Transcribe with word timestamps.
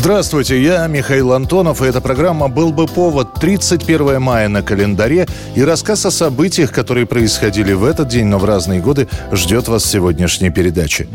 Здравствуйте, 0.00 0.62
я 0.62 0.86
Михаил 0.86 1.34
Антонов, 1.34 1.82
и 1.82 1.84
эта 1.84 2.00
программа 2.00 2.48
«Был 2.48 2.72
бы 2.72 2.86
повод» 2.86 3.34
31 3.34 4.18
мая 4.18 4.48
на 4.48 4.62
календаре, 4.62 5.28
и 5.54 5.62
рассказ 5.62 6.06
о 6.06 6.10
событиях, 6.10 6.72
которые 6.72 7.04
происходили 7.04 7.74
в 7.74 7.84
этот 7.84 8.08
день, 8.08 8.24
но 8.24 8.38
в 8.38 8.46
разные 8.46 8.80
годы, 8.80 9.08
ждет 9.30 9.68
вас 9.68 9.82
в 9.82 9.90
сегодняшней 9.90 10.48
передаче. 10.48 11.06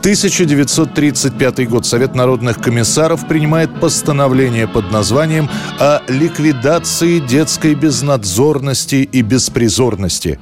1935 0.00 1.68
год. 1.70 1.86
Совет 1.86 2.14
народных 2.14 2.60
комиссаров 2.60 3.26
принимает 3.26 3.80
постановление 3.80 4.68
под 4.68 4.92
названием 4.92 5.48
о 5.80 6.02
ликвидации 6.08 7.20
детской 7.20 7.74
безнадзорности 7.74 9.08
и 9.10 9.22
беспризорности. 9.22 10.38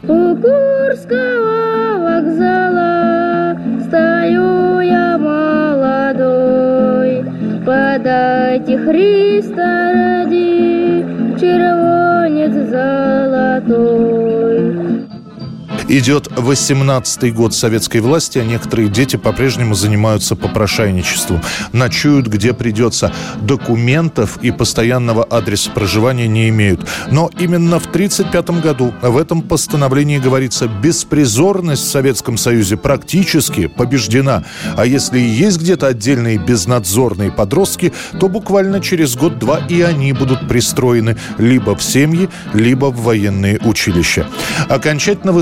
Подайте 8.52 8.77
Христа 8.77 9.92
ради, 9.95 11.02
червонец 11.41 12.52
золотой. 12.69 14.31
Идет 15.92 16.28
18-й 16.28 17.33
год 17.33 17.55
советской 17.55 17.98
власти, 17.98 18.39
а 18.39 18.44
некоторые 18.44 18.89
дети 18.89 19.16
по-прежнему 19.16 19.75
занимаются 19.75 20.34
попрошайничеством. 20.34 21.42
Ночуют, 21.72 22.28
где 22.28 22.55
придется. 22.55 23.12
Документов 23.42 24.39
и 24.41 24.53
постоянного 24.53 25.22
адреса 25.22 25.70
проживания 25.70 26.28
не 26.28 26.48
имеют. 26.48 26.89
Но 27.11 27.31
именно 27.39 27.78
в 27.78 27.84
1935 27.89 28.62
году 28.62 28.94
в 29.03 29.19
этом 29.19 29.42
постановлении 29.42 30.16
говорится, 30.16 30.66
беспризорность 30.66 31.84
в 31.84 31.91
Советском 31.91 32.38
Союзе 32.38 32.78
практически 32.78 33.66
побеждена. 33.66 34.44
А 34.75 34.86
если 34.86 35.19
есть 35.19 35.61
где-то 35.61 35.88
отдельные 35.88 36.38
безнадзорные 36.38 37.31
подростки, 37.31 37.92
то 38.19 38.31
буквально 38.31 38.81
через 38.81 39.14
год-два 39.14 39.59
и 39.69 39.83
они 39.83 40.14
будут 40.14 40.48
пристроены 40.48 41.19
либо 41.36 41.77
в 41.77 41.83
семьи, 41.83 42.31
либо 42.55 42.86
в 42.86 43.03
военные 43.03 43.59
училища. 43.59 44.27
Окончательно 44.70 45.33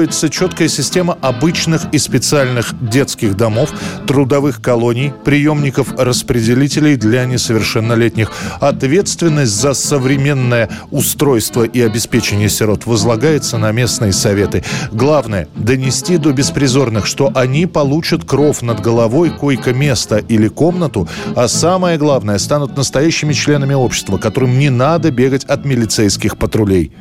выстраивается 0.00 0.30
четкая 0.30 0.68
система 0.68 1.18
обычных 1.20 1.82
и 1.92 1.98
специальных 1.98 2.72
детских 2.80 3.36
домов, 3.36 3.70
трудовых 4.06 4.62
колоний, 4.62 5.12
приемников 5.24 5.92
распределителей 5.98 6.96
для 6.96 7.26
несовершеннолетних. 7.26 8.32
Ответственность 8.60 9.52
за 9.52 9.74
современное 9.74 10.70
устройство 10.90 11.64
и 11.64 11.80
обеспечение 11.80 12.48
сирот 12.48 12.86
возлагается 12.86 13.58
на 13.58 13.72
местные 13.72 14.12
советы. 14.12 14.64
Главное– 14.90 15.48
донести 15.54 16.16
до 16.16 16.32
беспризорных, 16.32 17.06
что 17.06 17.30
они 17.34 17.66
получат 17.66 18.24
кров 18.24 18.62
над 18.62 18.80
головой, 18.80 19.30
койко-место 19.30 20.16
или 20.16 20.48
комнату, 20.48 21.08
а 21.36 21.46
самое 21.48 21.98
главное– 21.98 22.38
станут 22.38 22.76
настоящими 22.76 23.34
членами 23.34 23.74
общества, 23.74 24.16
которым 24.16 24.58
не 24.58 24.70
надо 24.70 25.10
бегать 25.10 25.44
от 25.44 25.64
милицейских 25.66 26.38
патрулей. 26.38 26.92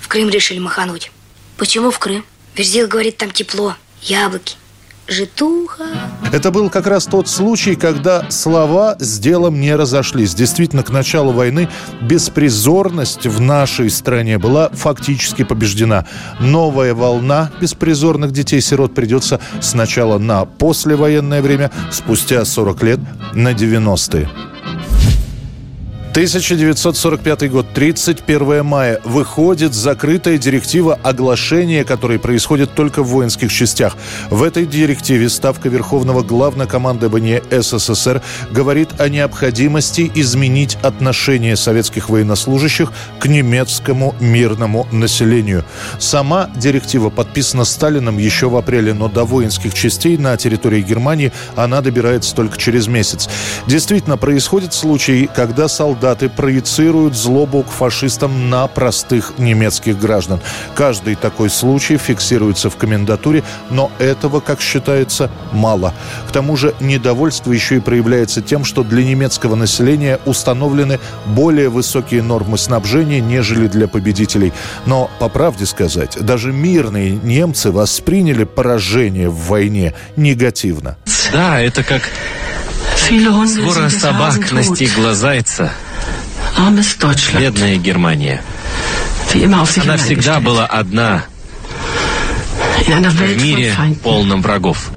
В 0.00 0.08
Крым 0.08 0.28
решили 0.28 0.58
махануть. 0.58 1.10
Почему 1.56 1.90
в 1.90 1.98
Крым? 1.98 2.24
Верзил 2.54 2.86
говорит, 2.86 3.16
там 3.16 3.30
тепло, 3.30 3.74
яблоки, 4.02 4.56
житуха. 5.08 5.84
Это 6.32 6.50
был 6.50 6.68
как 6.68 6.86
раз 6.86 7.06
тот 7.06 7.28
случай, 7.28 7.76
когда 7.76 8.30
слова 8.30 8.96
с 8.98 9.18
делом 9.18 9.60
не 9.60 9.74
разошлись. 9.74 10.34
Действительно, 10.34 10.82
к 10.82 10.90
началу 10.90 11.32
войны 11.32 11.68
беспризорность 12.02 13.26
в 13.26 13.40
нашей 13.40 13.90
стране 13.90 14.38
была 14.38 14.68
фактически 14.70 15.44
побеждена. 15.44 16.06
Новая 16.40 16.94
волна 16.94 17.50
беспризорных 17.60 18.32
детей-сирот 18.32 18.94
придется 18.94 19.40
сначала 19.60 20.18
на 20.18 20.44
послевоенное 20.44 21.40
время, 21.40 21.70
спустя 21.90 22.44
40 22.44 22.82
лет 22.82 23.00
на 23.32 23.52
90-е. 23.52 24.55
1945 26.16 27.50
год, 27.50 27.66
31 27.74 28.64
мая. 28.64 29.02
Выходит 29.04 29.74
закрытая 29.74 30.38
директива 30.38 30.98
оглашения, 31.02 31.84
которая 31.84 32.18
происходит 32.18 32.74
только 32.74 33.02
в 33.02 33.08
воинских 33.08 33.52
частях. 33.52 33.98
В 34.30 34.42
этой 34.42 34.64
директиве 34.64 35.28
Ставка 35.28 35.68
Верховного 35.68 36.22
Главнокомандования 36.22 37.42
СССР 37.50 38.22
говорит 38.50 38.98
о 38.98 39.10
необходимости 39.10 40.10
изменить 40.14 40.78
отношение 40.80 41.54
советских 41.54 42.08
военнослужащих 42.08 42.94
к 43.18 43.26
немецкому 43.26 44.14
мирному 44.18 44.88
населению. 44.92 45.66
Сама 45.98 46.48
директива 46.56 47.10
подписана 47.10 47.66
Сталином 47.66 48.16
еще 48.16 48.48
в 48.48 48.56
апреле, 48.56 48.94
но 48.94 49.08
до 49.08 49.24
воинских 49.24 49.74
частей 49.74 50.16
на 50.16 50.34
территории 50.38 50.80
Германии 50.80 51.30
она 51.56 51.82
добирается 51.82 52.34
только 52.34 52.56
через 52.56 52.86
месяц. 52.86 53.28
Действительно, 53.66 54.16
происходит 54.16 54.72
случай, 54.72 55.28
когда 55.36 55.68
солдаты 55.68 56.05
солдаты 56.06 56.28
проецируют 56.28 57.16
злобу 57.16 57.64
к 57.64 57.70
фашистам 57.70 58.48
на 58.48 58.68
простых 58.68 59.32
немецких 59.38 59.98
граждан. 59.98 60.40
Каждый 60.76 61.16
такой 61.16 61.50
случай 61.50 61.96
фиксируется 61.96 62.70
в 62.70 62.76
комендатуре, 62.76 63.42
но 63.70 63.90
этого, 63.98 64.38
как 64.38 64.60
считается, 64.60 65.30
мало. 65.50 65.92
К 66.28 66.32
тому 66.32 66.56
же 66.56 66.76
недовольство 66.78 67.50
еще 67.50 67.78
и 67.78 67.80
проявляется 67.80 68.40
тем, 68.40 68.64
что 68.64 68.84
для 68.84 69.02
немецкого 69.04 69.56
населения 69.56 70.20
установлены 70.26 71.00
более 71.24 71.70
высокие 71.70 72.22
нормы 72.22 72.56
снабжения, 72.56 73.20
нежели 73.20 73.66
для 73.66 73.88
победителей. 73.88 74.52
Но, 74.86 75.10
по 75.18 75.28
правде 75.28 75.66
сказать, 75.66 76.16
даже 76.20 76.52
мирные 76.52 77.10
немцы 77.10 77.72
восприняли 77.72 78.44
поражение 78.44 79.28
в 79.28 79.48
войне 79.48 79.92
негативно. 80.14 80.98
Да, 81.32 81.60
это 81.60 81.82
как 81.82 82.02
Свора 83.46 83.90
собак 83.90 84.52
настигла 84.52 85.14
зайца. 85.14 85.72
Бедная 87.38 87.76
Германия. 87.76 88.42
Она 89.34 89.96
всегда 89.96 90.40
была 90.40 90.66
одна 90.66 91.24
в 92.86 93.42
мире 93.42 93.76
полном 94.02 94.42
врагов. 94.42 94.95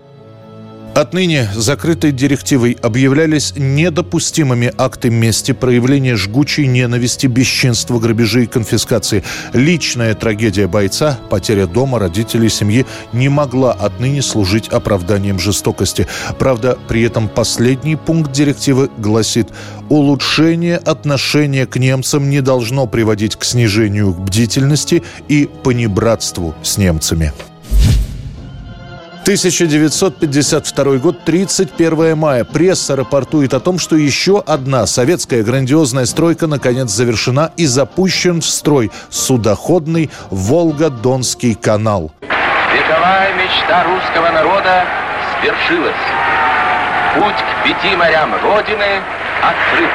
Отныне 1.00 1.50
закрытой 1.56 2.12
директивой 2.12 2.78
объявлялись 2.82 3.54
недопустимыми 3.56 4.74
акты 4.78 5.10
мести, 5.10 5.54
проявления 5.54 6.18
жгучей 6.18 6.68
ненависти, 6.68 7.26
бесчинства, 7.26 8.00
грабежи 8.00 8.44
и 8.44 8.48
конфискации. 8.48 9.24
Личная 9.54 10.14
трагедия 10.14 10.68
бойца, 10.68 11.18
потеря 11.30 11.68
дома, 11.68 12.00
родителей, 12.00 12.50
семьи 12.50 12.86
не 13.14 13.30
могла 13.30 13.72
отныне 13.72 14.22
служить 14.22 14.68
оправданием 14.68 15.40
жестокости. 15.40 16.06
Правда, 16.38 16.78
при 16.90 17.04
этом 17.04 17.30
последний 17.30 17.96
пункт 17.96 18.34
директивы 18.34 18.90
гласит 18.98 19.48
улучшение 19.88 20.76
отношения 20.76 21.66
к 21.66 21.78
немцам 21.78 22.30
не 22.30 22.42
должно 22.42 22.88
приводить 22.88 23.38
к 23.38 23.46
снижению 23.46 24.12
бдительности 24.12 25.02
и 25.30 25.50
понебратству 25.64 26.56
с 26.62 26.78
немцами. 26.78 27.32
1952 29.30 30.98
год, 30.98 31.24
31 31.24 32.18
мая. 32.18 32.44
Пресса 32.44 32.96
рапортует 32.96 33.54
о 33.54 33.60
том, 33.60 33.78
что 33.78 33.96
еще 33.96 34.44
одна 34.44 34.88
советская 34.88 35.44
грандиозная 35.44 36.08
стройка 36.08 36.48
наконец 36.48 36.90
завершена 36.90 37.52
и 37.56 37.68
запущен 37.68 38.42
в 38.42 38.46
строй 38.46 38.90
судоходный 39.12 40.10
Волго-Донский 40.32 41.54
канал. 41.54 42.12
Вековая 42.22 43.36
мечта 43.36 43.84
русского 43.84 44.32
народа 44.32 44.86
свершилась. 45.40 45.94
Путь 47.14 47.36
к 47.36 47.64
пяти 47.64 47.96
морям 47.96 48.34
Родины 48.34 49.00
открыт. 49.44 49.92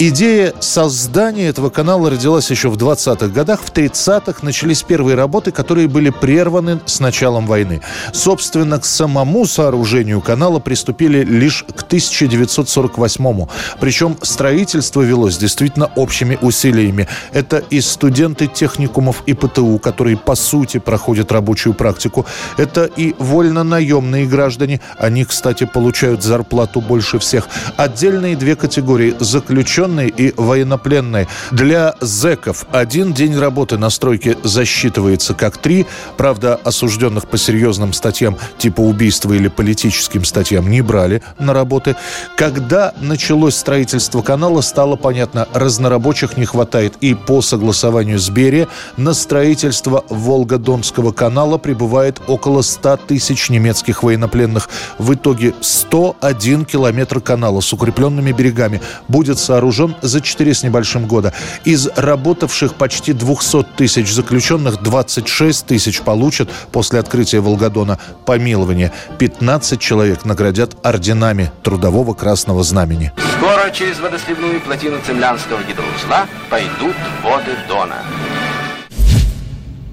Идея 0.00 0.54
создания 0.60 1.48
этого 1.48 1.70
канала 1.70 2.08
родилась 2.08 2.48
еще 2.52 2.68
в 2.68 2.76
20-х 2.76 3.26
годах. 3.26 3.60
В 3.64 3.72
30-х 3.72 4.42
начались 4.42 4.84
первые 4.84 5.16
работы, 5.16 5.50
которые 5.50 5.88
были 5.88 6.10
прерваны 6.10 6.78
с 6.86 7.00
началом 7.00 7.48
войны. 7.48 7.80
Собственно, 8.12 8.78
к 8.78 8.84
самому 8.84 9.44
сооружению 9.44 10.20
канала 10.20 10.60
приступили 10.60 11.24
лишь 11.24 11.64
к 11.64 11.82
1948-му. 11.82 13.48
Причем 13.80 14.16
строительство 14.22 15.02
велось 15.02 15.36
действительно 15.36 15.90
общими 15.96 16.38
усилиями. 16.40 17.08
Это 17.32 17.56
и 17.58 17.80
студенты 17.80 18.46
техникумов 18.46 19.24
и 19.26 19.34
ПТУ, 19.34 19.80
которые 19.80 20.16
по 20.16 20.36
сути 20.36 20.78
проходят 20.78 21.32
рабочую 21.32 21.74
практику. 21.74 22.24
Это 22.56 22.84
и 22.84 23.16
вольно-наемные 23.18 24.26
граждане. 24.26 24.80
Они, 24.96 25.24
кстати, 25.24 25.64
получают 25.64 26.22
зарплату 26.22 26.80
больше 26.80 27.18
всех. 27.18 27.48
Отдельные 27.76 28.36
две 28.36 28.54
категории– 28.54 29.16
заключенные 29.18 29.87
заключенные 29.88 30.08
и 30.08 30.34
военнопленные. 30.36 31.28
Для 31.50 31.94
зэков 32.00 32.66
один 32.72 33.12
день 33.12 33.38
работы 33.38 33.78
на 33.78 33.90
стройке 33.90 34.36
засчитывается 34.42 35.34
как 35.34 35.56
три. 35.58 35.86
Правда, 36.16 36.60
осужденных 36.64 37.28
по 37.28 37.38
серьезным 37.38 37.92
статьям 37.92 38.36
типа 38.58 38.80
убийства 38.80 39.32
или 39.32 39.48
политическим 39.48 40.24
статьям 40.24 40.68
не 40.70 40.82
брали 40.82 41.22
на 41.38 41.52
работы. 41.52 41.96
Когда 42.36 42.92
началось 43.00 43.56
строительство 43.56 44.22
канала, 44.22 44.60
стало 44.60 44.96
понятно, 44.96 45.48
разнорабочих 45.54 46.36
не 46.36 46.44
хватает. 46.44 46.94
И 47.00 47.14
по 47.14 47.42
согласованию 47.42 48.18
с 48.18 48.28
Берия 48.30 48.68
на 48.96 49.14
строительство 49.14 50.04
Волго-Донского 50.08 51.12
канала 51.12 51.58
прибывает 51.58 52.20
около 52.26 52.62
100 52.62 52.96
тысяч 53.08 53.50
немецких 53.50 54.02
военнопленных. 54.02 54.68
В 54.98 55.14
итоге 55.14 55.54
101 55.60 56.64
километр 56.64 57.20
канала 57.20 57.60
с 57.60 57.72
укрепленными 57.72 58.32
берегами 58.32 58.80
будет 59.08 59.38
сооружен 59.38 59.77
за 60.02 60.20
4 60.20 60.54
с 60.54 60.62
небольшим 60.62 61.06
года. 61.06 61.32
Из 61.64 61.88
работавших 61.96 62.74
почти 62.74 63.12
200 63.12 63.64
тысяч 63.76 64.12
заключенных 64.12 64.82
26 64.82 65.66
тысяч 65.66 66.00
получат 66.00 66.50
после 66.72 67.00
открытия 67.00 67.40
Волгодона 67.40 67.98
помилование. 68.26 68.92
15 69.18 69.80
человек 69.80 70.24
наградят 70.24 70.76
орденами 70.82 71.50
Трудового 71.62 72.14
Красного 72.14 72.62
Знамени. 72.62 73.12
Скоро 73.38 73.70
через 73.70 74.00
водосливную 74.00 74.60
плотину 74.60 74.96
Цемлянского 75.06 75.62
гидроузла 75.62 76.26
пойдут 76.50 76.96
воды 77.22 77.52
Дона. 77.68 78.02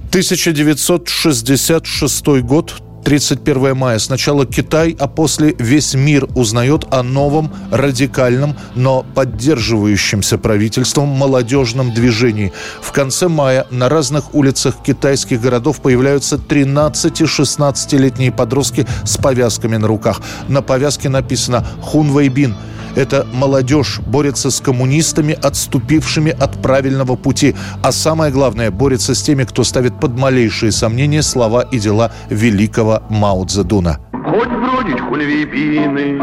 1966 0.10 2.28
год, 2.42 2.74
31 3.06 3.78
мая. 3.78 4.00
Сначала 4.00 4.48
Китай, 4.48 4.98
а 5.00 5.08
после 5.08 5.56
весь 5.60 5.94
мир 5.94 6.28
узнает 6.34 6.86
о 6.90 7.04
новом, 7.04 7.54
радикальном, 7.72 8.56
но 8.74 9.06
поддерживающемся 9.14 10.40
правительством 10.40 11.10
молодежном 11.10 11.94
движении. 11.94 12.52
В 12.82 12.92
конце 12.92 13.28
мая 13.28 13.68
на 13.70 13.90
разных 13.90 14.34
улицах 14.34 14.78
китайских 14.84 15.40
городов 15.40 15.82
появляются 15.82 16.38
13-16-летние 16.38 18.32
подростки 18.32 18.88
с 19.04 19.18
повязками 19.18 19.78
на 19.78 19.88
руках. 19.88 20.22
На 20.48 20.64
повязке 20.64 21.08
написано 21.08 21.64
«Хун 21.84 22.12
Вэйбин», 22.12 22.56
эта 22.96 23.28
молодежь 23.34 24.00
борется 24.00 24.50
с 24.50 24.62
коммунистами, 24.62 25.38
отступившими 25.42 26.32
от 26.32 26.62
правильного 26.62 27.18
пути. 27.18 27.54
А 27.84 27.92
самое 27.92 28.32
главное, 28.32 28.72
борется 28.72 29.14
с 29.14 29.22
теми, 29.22 29.44
кто 29.44 29.64
ставит 29.66 30.00
под 30.00 30.18
малейшие 30.18 30.72
сомнения 30.72 31.22
слова 31.22 31.62
и 31.62 31.78
дела 31.78 32.12
великого 32.30 32.95
Мао 33.10 33.46
Цзэдуна. 33.46 34.00
Хоть 34.12 34.50
бродить 34.50 35.02
хунвейбины 35.02 36.20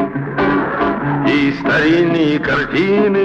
и 1.28 1.54
старинные 1.60 2.38
картины, 2.38 3.24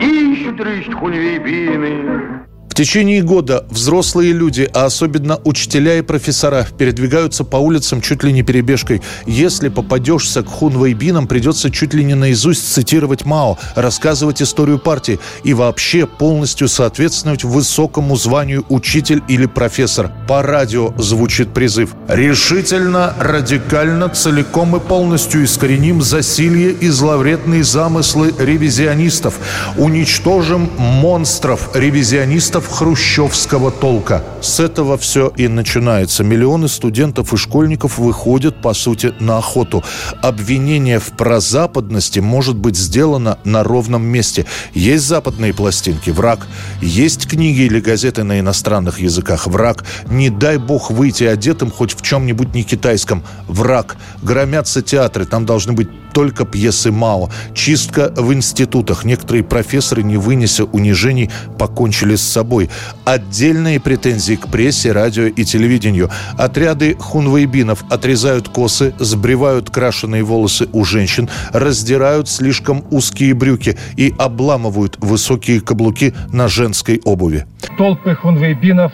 ищут 0.00 0.60
рыщут 0.60 0.94
хунвейбины. 0.94 2.47
Течение 2.78 3.22
года 3.22 3.66
взрослые 3.70 4.32
люди, 4.32 4.70
а 4.72 4.84
особенно 4.84 5.40
учителя 5.42 5.98
и 5.98 6.00
профессора, 6.00 6.64
передвигаются 6.78 7.42
по 7.42 7.56
улицам 7.56 8.00
чуть 8.00 8.22
ли 8.22 8.32
не 8.32 8.44
перебежкой. 8.44 9.02
Если 9.26 9.68
попадешься 9.68 10.44
к 10.44 10.46
хунвейбинам, 10.46 11.26
придется 11.26 11.72
чуть 11.72 11.92
ли 11.92 12.04
не 12.04 12.14
наизусть 12.14 12.72
цитировать 12.72 13.24
Мао, 13.24 13.58
рассказывать 13.74 14.40
историю 14.40 14.78
партии 14.78 15.18
и 15.42 15.54
вообще 15.54 16.06
полностью 16.06 16.68
соответствовать 16.68 17.42
высокому 17.42 18.14
званию 18.14 18.64
учитель 18.68 19.24
или 19.26 19.46
профессор. 19.46 20.12
По 20.28 20.44
радио 20.44 20.94
звучит 20.98 21.52
призыв. 21.52 21.96
Решительно, 22.06 23.12
радикально, 23.18 24.08
целиком 24.08 24.76
и 24.76 24.78
полностью 24.78 25.42
искореним 25.42 26.00
засилье 26.00 26.70
и 26.70 26.88
зловредные 26.90 27.64
замыслы 27.64 28.32
ревизионистов. 28.38 29.34
Уничтожим 29.76 30.70
монстров 30.78 31.70
ревизионистов 31.74 32.67
хрущевского 32.70 33.70
толка. 33.70 34.22
С 34.40 34.60
этого 34.60 34.96
все 34.98 35.32
и 35.36 35.48
начинается. 35.48 36.24
Миллионы 36.24 36.68
студентов 36.68 37.32
и 37.32 37.36
школьников 37.36 37.98
выходят, 37.98 38.60
по 38.60 38.74
сути, 38.74 39.14
на 39.20 39.38
охоту. 39.38 39.84
Обвинение 40.22 40.98
в 40.98 41.12
прозападности 41.16 42.20
может 42.20 42.56
быть 42.56 42.76
сделано 42.76 43.38
на 43.44 43.64
ровном 43.64 44.02
месте. 44.02 44.46
Есть 44.74 45.06
западные 45.06 45.54
пластинки– 45.54 46.10
враг. 46.18 46.46
Есть 46.80 47.28
книги 47.28 47.62
или 47.62 47.80
газеты 47.80 48.24
на 48.24 48.40
иностранных 48.40 49.00
языках– 49.00 49.46
враг. 49.46 49.84
Не 50.10 50.30
дай 50.30 50.58
бог 50.58 50.90
выйти 50.90 51.24
одетым 51.24 51.70
хоть 51.70 51.94
в 51.94 52.02
чем-нибудь 52.02 52.54
не 52.54 52.62
китайском– 52.64 53.22
враг. 53.48 53.96
Громятся 54.22 54.82
театры, 54.82 55.24
там 55.24 55.46
должны 55.46 55.72
быть 55.72 55.88
только 56.18 56.44
пьесы 56.44 56.90
Мао. 56.90 57.30
Чистка 57.54 58.12
в 58.16 58.32
институтах. 58.32 59.04
Некоторые 59.04 59.44
профессоры, 59.44 60.02
не 60.02 60.16
вынеся 60.16 60.64
унижений, 60.64 61.30
покончили 61.60 62.16
с 62.16 62.22
собой. 62.22 62.57
Отдельные 63.04 63.80
претензии 63.80 64.34
к 64.34 64.48
прессе, 64.48 64.92
радио 64.92 65.24
и 65.24 65.44
телевидению. 65.44 66.10
Отряды 66.36 66.96
хунвейбинов 66.96 67.84
отрезают 67.90 68.48
косы, 68.48 68.94
сбривают 68.98 69.70
крашеные 69.70 70.22
волосы 70.22 70.68
у 70.72 70.84
женщин, 70.84 71.28
раздирают 71.52 72.28
слишком 72.28 72.84
узкие 72.90 73.34
брюки 73.34 73.76
и 73.96 74.14
обламывают 74.18 74.96
высокие 74.98 75.60
каблуки 75.60 76.14
на 76.32 76.48
женской 76.48 77.00
обуви. 77.04 77.46
Толпы 77.76 78.14
хунвейбинов, 78.14 78.92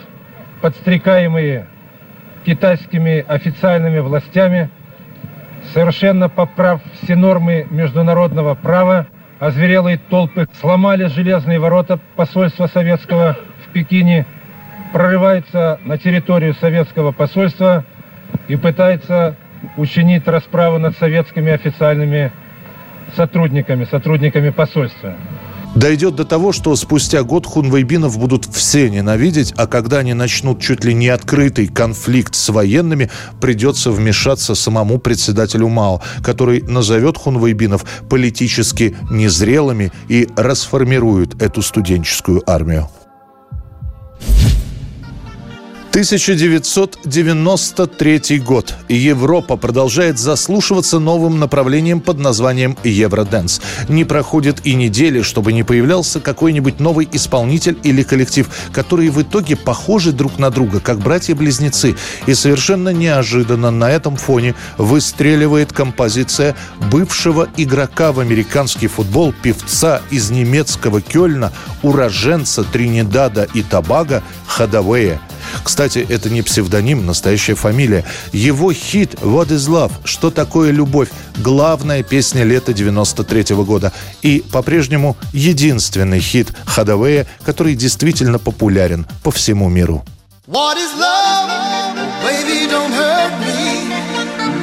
подстрекаемые 0.61 1.67
китайскими 2.45 3.25
официальными 3.27 3.99
властями– 3.99 4.69
совершенно 5.73 6.29
поправ 6.29 6.81
все 7.01 7.15
нормы 7.15 7.67
международного 7.69 8.55
права, 8.55 9.07
озверелые 9.39 9.97
толпы 9.97 10.47
сломали 10.59 11.05
железные 11.05 11.59
ворота 11.59 11.99
посольства 12.15 12.67
советского 12.67 13.37
Пекине, 13.75 14.25
прорывается 14.93 15.81
на 15.83 15.97
территорию 15.97 16.55
советского 16.55 17.11
посольства 17.11 17.83
и 18.47 18.55
пытается 18.55 19.35
учинить 19.75 20.25
расправу 20.27 20.77
над 20.77 20.97
советскими 20.97 21.51
официальными 21.51 22.31
сотрудниками, 23.17 23.83
сотрудниками 23.83 24.51
посольства 24.51 25.15
дойдет 25.75 26.15
до 26.15 26.23
того, 26.23 26.53
что 26.53 26.73
спустя 26.77 27.23
год 27.23 27.45
хунвейбинов 27.45 28.17
будут 28.17 28.45
все 28.45 28.89
ненавидеть, 28.89 29.53
а 29.57 29.67
когда 29.67 29.97
они 29.97 30.13
начнут 30.13 30.61
чуть 30.61 30.85
ли 30.85 30.93
не 30.93 31.09
открытый 31.09 31.67
конфликт 31.67 32.33
с 32.33 32.47
военными, 32.47 33.11
придется 33.41 33.91
вмешаться 33.91 34.55
самому 34.55 34.99
председателю 34.99 35.67
Мао, 35.67 36.01
который 36.23 36.61
назовет 36.61 37.17
хунвейбинов 37.17 37.85
политически 38.09 38.95
незрелыми 39.11 39.91
и 40.07 40.29
расформирует 40.37 41.41
эту 41.41 41.61
студенческую 41.61 42.41
армию. 42.49 42.87
1993 45.95 48.39
год. 48.39 48.73
Европа 48.89 49.55
продолжает 49.55 50.19
заслушиваться 50.19 50.99
новым 50.99 51.39
направлением 51.39 52.01
под 52.01 52.19
названием 52.19 52.77
Евроденс. 52.83 53.61
Не 53.87 54.03
проходит 54.03 54.65
и 54.65 54.75
недели, 54.75 55.21
чтобы 55.21 55.53
не 55.53 55.63
появлялся 55.63 56.19
какой-нибудь 56.19 56.81
новый 56.81 57.07
исполнитель 57.09 57.77
или 57.83 58.03
коллектив, 58.03 58.49
которые 58.73 59.09
в 59.09 59.21
итоге 59.21 59.55
похожи 59.55 60.11
друг 60.11 60.37
на 60.37 60.49
друга, 60.49 60.81
как 60.81 60.99
братья-близнецы. 60.99 61.95
И 62.25 62.33
совершенно 62.33 62.89
неожиданно 62.89 63.71
на 63.71 63.89
этом 63.89 64.17
фоне 64.17 64.53
выстреливает 64.77 65.71
композиция 65.71 66.57
бывшего 66.91 67.47
игрока 67.55 68.11
в 68.11 68.19
американский 68.19 68.87
футбол, 68.87 69.33
певца 69.41 70.01
из 70.11 70.29
немецкого 70.29 70.99
Кёльна, 70.99 71.53
уроженца 71.83 72.65
Тринидада 72.65 73.47
и 73.53 73.63
Тобаго 73.63 74.21
Хадавея. 74.45 75.21
Кстати, 75.63 76.05
это 76.07 76.29
не 76.29 76.41
псевдоним, 76.41 77.05
настоящая 77.05 77.55
фамилия. 77.55 78.03
Его 78.31 78.73
хит 78.73 79.15
«What 79.15 79.47
is 79.47 79.69
love?» 79.69 79.91
«Что 80.03 80.31
такое 80.31 80.71
любовь?» 80.71 81.09
Главная 81.37 82.03
песня 82.03 82.43
лета 82.43 82.73
93 82.73 83.53
-го 83.53 83.65
года. 83.65 83.91
И 84.21 84.43
по-прежнему 84.51 85.17
единственный 85.33 86.19
хит 86.19 86.53
Хадавея, 86.65 87.27
который 87.43 87.75
действительно 87.75 88.39
популярен 88.39 89.05
по 89.23 89.31
всему 89.31 89.69
миру. 89.69 90.03
What 90.47 90.77
is 90.77 90.91
love? 90.99 91.49
Baby, 92.23 92.69
don't 92.69 92.91
hurt 92.91 93.33
me. 93.39 93.91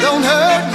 Don't 0.00 0.24
hurt 0.24 0.66
me 0.66 0.71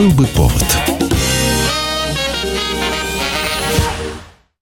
Был 0.00 0.08
бы 0.12 0.26
повод. 0.28 0.69